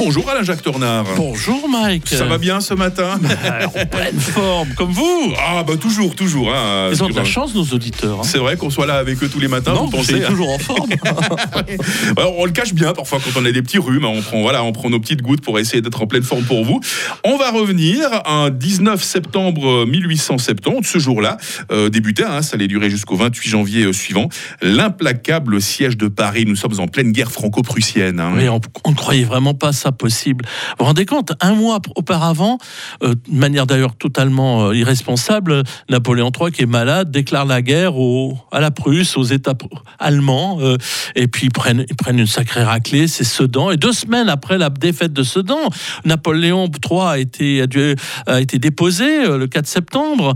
Bonjour 0.00 0.26
Alain-Jacques 0.30 0.62
Tornard. 0.62 1.04
Bonjour 1.14 1.68
Mike. 1.68 2.08
Ça 2.08 2.24
va 2.24 2.38
bien 2.38 2.62
ce 2.62 2.72
matin 2.72 3.20
Bah, 3.22 3.58
En 3.66 3.84
pleine 3.84 4.18
forme, 4.18 4.68
comme 4.74 4.92
vous. 4.92 5.32
Ah 5.38 5.62
bah 5.62 5.76
toujours, 5.76 6.14
toujours. 6.16 6.50
Hein, 6.54 6.88
Ils 6.90 7.04
ont 7.04 7.08
de 7.10 7.14
la 7.14 7.24
chance, 7.24 7.54
nos 7.54 7.64
auditeurs. 7.64 8.20
hein. 8.20 8.24
C'est 8.24 8.38
vrai 8.38 8.56
qu'on 8.56 8.70
soit 8.70 8.86
là 8.86 8.94
avec 8.94 9.22
eux 9.22 9.28
tous 9.28 9.40
les 9.40 9.46
matins, 9.48 9.74
Non, 9.74 9.90
pensez 9.90 10.14
êtes 10.14 10.26
toujours 10.26 10.48
en 10.54 10.58
forme. 10.58 10.88
Ouais, 10.88 12.24
On 12.38 12.46
le 12.46 12.52
cache 12.52 12.72
bien 12.72 12.94
parfois 12.94 13.18
quand 13.22 13.38
on 13.38 13.44
a 13.44 13.52
des 13.52 13.60
petits 13.60 13.76
rhumes, 13.78 14.06
hein, 14.06 14.12
on 14.14 14.22
prend, 14.22 14.40
voilà, 14.40 14.64
on 14.64 14.72
prend 14.72 14.88
nos 14.88 15.00
petites 15.00 15.20
gouttes 15.20 15.42
pour 15.42 15.58
essayer 15.58 15.82
d'être 15.82 16.00
en 16.00 16.06
pleine 16.06 16.22
forme 16.22 16.44
pour 16.44 16.64
vous. 16.64 16.80
On 17.22 17.36
va 17.36 17.50
revenir 17.50 18.06
un 18.24 18.48
19 18.48 19.02
septembre 19.04 19.84
1870, 19.86 20.88
ce 20.88 20.98
jour-là 20.98 21.36
euh, 21.72 21.90
débutait, 21.90 22.24
hein, 22.24 22.40
ça 22.40 22.56
allait 22.56 22.68
durer 22.68 22.88
jusqu'au 22.88 23.16
28 23.16 23.50
janvier 23.50 23.84
euh, 23.84 23.92
suivant, 23.92 24.30
l'implacable 24.62 25.60
siège 25.60 25.98
de 25.98 26.08
Paris. 26.08 26.44
Nous 26.46 26.56
sommes 26.56 26.80
en 26.80 26.88
pleine 26.88 27.12
guerre 27.12 27.30
franco-prussienne. 27.30 28.22
Mais 28.34 28.48
on 28.48 28.60
on 28.84 28.90
ne 28.92 28.96
croyait 28.96 29.24
vraiment 29.24 29.52
pas 29.52 29.72
ça 29.72 29.89
possible. 29.92 30.44
Vous 30.44 30.76
vous 30.80 30.84
rendez 30.86 31.06
compte, 31.06 31.32
un 31.40 31.54
mois 31.54 31.80
auparavant, 31.96 32.58
euh, 33.02 33.14
de 33.14 33.34
manière 33.36 33.66
d'ailleurs 33.66 33.96
totalement 33.96 34.68
euh, 34.68 34.76
irresponsable, 34.76 35.62
Napoléon 35.88 36.30
III, 36.38 36.50
qui 36.52 36.62
est 36.62 36.66
malade, 36.66 37.10
déclare 37.10 37.44
la 37.44 37.62
guerre 37.62 37.96
au, 37.96 38.36
à 38.52 38.60
la 38.60 38.70
Prusse, 38.70 39.16
aux 39.16 39.22
États 39.22 39.54
allemands, 39.98 40.58
euh, 40.60 40.76
et 41.14 41.28
puis 41.28 41.46
ils 41.46 41.52
prennent, 41.52 41.84
ils 41.88 41.96
prennent 41.96 42.18
une 42.18 42.26
sacrée 42.26 42.62
raclée, 42.62 43.08
c'est 43.08 43.24
Sedan. 43.24 43.70
Et 43.70 43.76
deux 43.76 43.92
semaines 43.92 44.28
après 44.28 44.58
la 44.58 44.70
défaite 44.70 45.12
de 45.12 45.22
Sedan, 45.22 45.70
Napoléon 46.04 46.68
III 46.68 47.00
a 47.00 47.18
été, 47.18 47.62
a 47.62 47.66
dû- 47.66 47.96
a 48.26 48.40
été 48.40 48.58
déposé 48.58 49.26
le 49.26 49.46
4 49.46 49.66
septembre, 49.66 50.34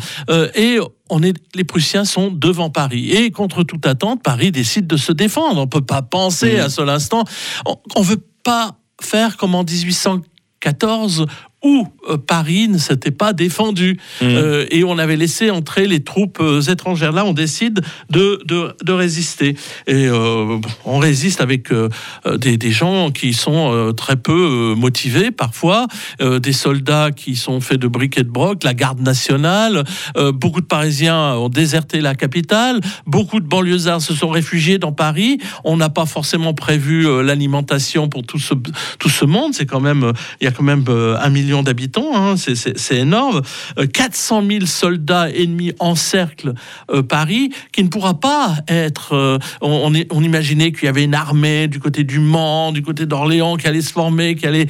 et 0.55 0.79
on 1.11 1.23
est, 1.23 1.35
les 1.55 1.65
Prussiens 1.65 2.05
sont 2.05 2.31
devant 2.31 2.71
Paris. 2.71 3.11
Et 3.11 3.31
contre 3.31 3.63
toute 3.63 3.87
attente, 3.87 4.23
Paris 4.23 4.51
décide 4.53 4.87
de 4.87 4.97
se 4.97 5.13
défendre. 5.13 5.59
On 5.59 5.65
ne 5.65 5.69
peut 5.69 5.85
pas 5.85 6.03
penser 6.03 6.59
à 6.59 6.69
seul 6.69 6.89
instant. 6.89 7.25
On 7.67 8.01
ne 8.01 8.05
veut 8.05 8.25
pas 8.43 8.77
faire 9.05 9.37
comme 9.37 9.55
en 9.55 9.63
1814 9.63 11.27
où 11.65 11.89
euh, 12.09 12.17
Paris 12.19 12.69
ne 12.69 12.79
s'était 12.79 13.11
pas 13.11 13.33
défendu 13.33 13.99
Mhm. 14.21 14.29
Euh, 14.29 14.67
et 14.71 14.85
on 14.85 14.99
avait 14.99 15.17
laissé 15.17 15.51
entrer 15.51 15.87
les 15.87 16.03
troupes 16.03 16.39
euh, 16.41 16.61
étrangères. 16.61 17.13
Là, 17.13 17.25
on 17.25 17.33
décide 17.33 17.81
de, 18.11 18.41
de, 18.47 18.75
de 18.83 18.93
résister. 18.93 19.57
Et 19.87 20.07
euh, 20.07 20.59
on 20.85 20.99
résiste 20.99 21.41
avec 21.41 21.73
euh, 21.73 21.89
des, 22.37 22.57
des 22.57 22.71
gens 22.71 23.11
qui 23.11 23.33
sont 23.33 23.93
très 23.97 24.17
peu 24.17 24.75
motivés 24.77 25.31
parfois, 25.31 25.87
des 26.21 26.53
soldats 26.53 27.11
qui 27.15 27.37
sont 27.37 27.61
faits 27.61 27.79
de 27.81 27.89
briques 27.89 28.19
et 28.19 28.23
de 28.23 28.29
broc, 28.29 28.65
la 28.65 28.75
garde 28.75 29.01
nationale. 29.01 29.85
beaucoup 30.35 30.61
de 30.61 30.67
Parisiens 30.67 31.35
ont 31.35 31.49
déserté 31.49 32.01
la 32.01 32.15
capitale. 32.15 32.81
Beaucoup 33.07 33.41
de 33.41 33.47
banlieusards 33.47 34.01
se 34.01 34.15
sont 34.15 34.29
réfugiés 34.29 34.79
dans 34.79 34.93
Paris. 34.93 35.39
On 35.65 35.77
n'a 35.77 35.89
pas 35.89 36.07
forcément 36.07 36.55
prévu 36.55 37.23
l'alimentation 37.23 38.09
pour 38.09 38.25
tout 38.25 38.39
ce, 38.39 38.55
tout 38.99 39.09
ce 39.09 39.25
monde. 39.25 39.55
C'est 39.55 39.67
quand 39.67 39.81
même, 39.81 40.13
il 40.41 40.45
y 40.45 40.49
a 40.49 40.51
quand 40.51 40.65
même 40.65 40.85
un 40.89 41.31
million 41.31 41.54
d'habitants. 41.63 42.11
hein. 42.15 42.37
C'est- 42.37 42.95
énorme. 42.95 43.43
Euh, 43.79 43.87
400 43.87 44.43
000 44.49 44.67
soldats 44.67 45.29
ennemis 45.31 45.73
encerclent 45.79 46.55
euh, 46.93 47.03
Paris, 47.03 47.51
qui 47.73 47.83
ne 47.83 47.89
pourra 47.89 48.21
pas 48.21 48.57
être. 48.69 49.15
euh, 49.15 49.39
on, 49.61 49.71
on 49.71 49.95
est- 49.95 50.07
on 50.13 50.23
imaginait 50.23 50.73
qu'il 50.73 50.85
y 50.85 50.89
avait 50.89 51.05
une 51.05 51.15
armée 51.15 51.67
du 51.69 51.81
côté 51.81 52.05
du 52.05 52.19
Mans, 52.21 52.73
du 52.73 52.83
côté 52.83 53.07
d'Orléans, 53.07 53.57
qui 53.57 53.67
allait 53.67 53.81
se 53.83 53.93
former, 53.93 54.35
qui 54.37 54.47
allait 54.47 54.67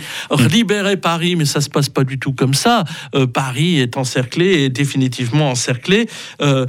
libérer 0.50 0.96
Paris, 0.96 1.36
mais 1.36 1.44
ça 1.44 1.60
se 1.60 1.68
passe 1.68 1.88
pas 1.88 2.04
du 2.04 2.18
tout 2.18 2.32
comme 2.32 2.54
ça. 2.54 2.84
Euh, 3.14 3.26
Paris 3.26 3.78
est 3.80 3.96
encerclé, 3.96 4.64
est 4.64 4.68
définitivement 4.70 5.50
encerclé. 5.50 6.06
Euh, 6.40 6.66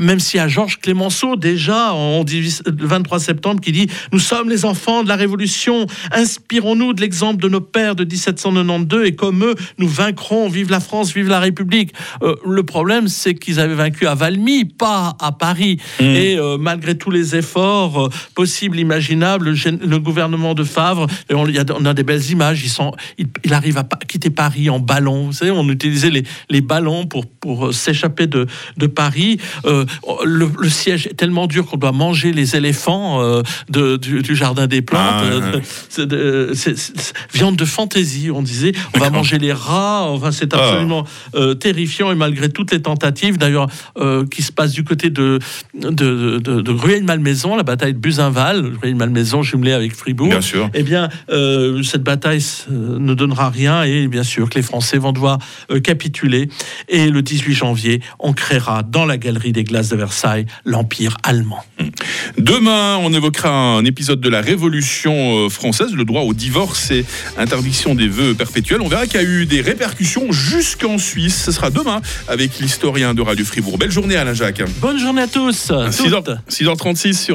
même 0.00 0.20
si 0.20 0.38
à 0.38 0.48
Georges 0.48 0.78
Clémenceau, 0.80 1.36
déjà 1.36 1.92
en 1.92 2.24
18 2.24 2.62
le 2.78 2.86
23 2.86 3.18
septembre, 3.20 3.60
qui 3.60 3.72
dit 3.72 3.88
Nous 4.12 4.18
sommes 4.18 4.48
les 4.48 4.64
enfants 4.64 5.02
de 5.02 5.08
la 5.08 5.16
Révolution, 5.16 5.86
inspirons-nous 6.12 6.92
de 6.92 7.00
l'exemple 7.00 7.42
de 7.42 7.48
nos 7.48 7.60
pères 7.60 7.94
de 7.96 8.04
1792 8.04 9.06
et 9.06 9.14
comme 9.14 9.41
nous 9.78 9.88
vaincrons, 9.88 10.48
vive 10.48 10.70
la 10.70 10.80
France, 10.80 11.12
vive 11.12 11.28
la 11.28 11.40
République. 11.40 11.92
Euh, 12.22 12.34
le 12.46 12.62
problème, 12.62 13.08
c'est 13.08 13.34
qu'ils 13.34 13.60
avaient 13.60 13.74
vaincu 13.74 14.06
à 14.06 14.14
Valmy, 14.14 14.64
pas 14.64 15.16
à 15.20 15.32
Paris. 15.32 15.78
Et 16.00 16.36
euh, 16.38 16.58
malgré 16.58 16.96
tous 16.96 17.10
les 17.10 17.36
efforts 17.36 18.06
euh, 18.06 18.08
possibles, 18.34 18.78
imaginables, 18.78 19.54
le, 19.54 19.98
gouvernement 19.98 20.54
de 20.54 20.64
Favre, 20.64 21.06
et 21.28 21.34
on, 21.34 21.46
y 21.46 21.58
a, 21.58 21.64
on 21.78 21.84
a 21.84 21.94
des 21.94 22.02
belles 22.02 22.30
images, 22.30 22.62
ils 22.64 22.68
sont, 22.70 22.92
il, 23.18 23.26
il 23.44 23.52
arrive 23.54 23.78
à 23.78 23.86
quitter 24.08 24.30
Paris 24.30 24.70
en 24.70 24.78
ballon. 24.78 25.26
Vous 25.26 25.32
savez, 25.32 25.50
on 25.50 25.68
utilisait 25.68 26.10
les, 26.10 26.24
les 26.50 26.60
ballons 26.60 27.06
pour, 27.06 27.26
pour 27.26 27.72
s'échapper 27.74 28.26
de, 28.26 28.46
de 28.76 28.86
Paris. 28.86 29.38
Euh, 29.64 29.84
le, 30.24 30.48
le 30.58 30.68
siège 30.68 31.06
est 31.06 31.14
tellement 31.14 31.46
dur 31.46 31.66
qu'on 31.66 31.76
doit 31.76 31.92
manger 31.92 32.32
les 32.32 32.56
éléphants 32.56 33.20
de- 33.68 33.96
du, 33.96 34.22
du 34.22 34.34
jardin 34.36 34.66
des 34.66 34.82
plantes. 34.82 35.02
Ah, 35.02 35.56
ouais, 35.56 35.60
viande 37.34 37.56
de 37.56 37.64
fantaisie, 37.64 38.30
on 38.30 38.42
disait. 38.42 38.72
On 38.94 38.98
va 38.98 39.06
D'accord. 39.06 39.20
Manger 39.32 39.38
les 39.38 39.52
rats. 39.52 40.04
Enfin, 40.08 40.30
c'est 40.32 40.52
Ah. 40.54 40.58
absolument 40.62 41.04
euh, 41.34 41.54
terrifiant. 41.54 42.10
Et 42.12 42.14
malgré 42.14 42.48
toutes 42.48 42.72
les 42.72 42.82
tentatives, 42.82 43.38
d'ailleurs, 43.38 43.68
euh, 43.98 44.26
qui 44.26 44.42
se 44.42 44.52
passent 44.52 44.72
du 44.72 44.84
côté 44.84 45.10
de, 45.10 45.38
de, 45.74 46.38
de, 46.38 46.60
de 46.60 46.70
Rueil-Malmaison, 46.70 47.56
la 47.56 47.62
bataille 47.62 47.94
de 47.94 47.98
Buzenval, 47.98 48.72
Rueil-Malmaison 48.82 49.42
jumelée 49.42 49.72
avec 49.72 49.94
Fribourg. 49.94 50.28
Bien 50.28 50.40
sûr. 50.40 50.68
Eh 50.74 50.82
bien, 50.82 51.08
euh, 51.30 51.82
cette 51.82 52.02
bataille 52.02 52.42
ne 52.70 53.14
donnera 53.14 53.50
rien 53.50 53.82
et 53.84 54.08
bien 54.08 54.22
sûr 54.24 54.48
que 54.50 54.56
les 54.56 54.62
Français 54.62 54.98
vont 54.98 55.12
devoir 55.12 55.38
capituler. 55.84 56.48
Et 56.88 57.08
le 57.08 57.22
18 57.22 57.54
janvier, 57.54 58.00
on 58.18 58.32
créera 58.32 58.82
dans 58.82 59.04
la 59.06 59.16
galerie 59.16 59.52
des 59.52 59.64
glaces 59.64 59.88
de 59.90 59.96
Versailles 59.96 60.46
l'Empire 60.64 61.16
allemand. 61.22 61.64
Demain, 62.38 62.98
on 63.02 63.12
évoquera 63.12 63.50
un 63.50 63.84
épisode 63.84 64.20
de 64.20 64.28
la 64.28 64.40
Révolution 64.40 65.48
française, 65.48 65.92
le 65.94 66.04
droit 66.04 66.22
au 66.22 66.34
divorce 66.34 66.90
et 66.90 67.04
interdiction 67.36 67.94
des 67.94 68.08
vœux 68.08 68.34
perpétuels. 68.34 68.80
On 68.80 68.88
verra 68.88 69.06
qu'il 69.12 69.20
y 69.20 69.24
a 69.24 69.28
eu 69.28 69.46
des 69.46 69.60
répercussions 69.60 70.32
jusqu'en 70.32 70.96
Suisse. 70.96 71.42
Ce 71.44 71.52
sera 71.52 71.68
demain 71.68 72.00
avec 72.28 72.58
l'historien 72.60 73.12
de 73.12 73.20
Radio 73.20 73.44
Fribourg. 73.44 73.76
Belle 73.76 73.90
journée 73.90 74.16
Alain 74.16 74.32
Jacques. 74.32 74.62
Bonne 74.80 74.98
journée 74.98 75.22
à 75.22 75.26
tous. 75.26 75.70
6h, 75.70 76.22
toutes. 76.24 76.30
6h36 76.48 77.12
sur 77.12 77.30